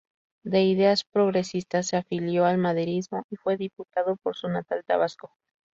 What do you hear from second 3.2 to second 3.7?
y fue